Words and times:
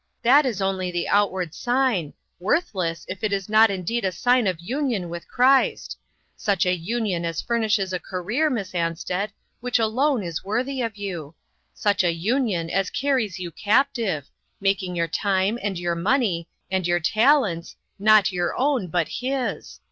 That 0.23 0.47
is 0.47 0.63
only 0.63 0.89
the 0.89 1.07
outward 1.07 1.53
sign 1.53 2.15
worthless, 2.39 3.05
if 3.07 3.23
it 3.23 3.31
is 3.31 3.47
not 3.47 3.69
indeed 3.69 4.03
a 4.03 4.11
sign 4.11 4.47
of 4.47 4.59
union 4.59 5.09
with 5.09 5.27
Christ. 5.27 5.95
Such 6.35 6.65
a 6.65 6.75
union 6.75 7.23
as 7.23 7.39
furnishes 7.39 7.93
a 7.93 7.99
career, 7.99 8.49
Miss 8.49 8.71
Ansted, 8.71 9.29
which 9.59 9.77
alone 9.77 10.23
is 10.23 10.43
worthy 10.43 10.81
of 10.81 10.97
you. 10.97 11.35
Such 11.75 12.03
a 12.03 12.11
union 12.15 12.67
as 12.71 12.89
carries 12.89 13.37
you 13.37 13.51
captive 13.51 14.27
making 14.59 14.95
your 14.95 15.07
time 15.07 15.59
and 15.61 15.77
your 15.77 15.93
money, 15.93 16.47
and 16.71 16.83
your^ 16.85 16.99
talents, 17.03 17.75
not 17.99 18.31
your 18.31 18.57
own, 18.57 18.87
but 18.87 19.07
his. 19.07 19.79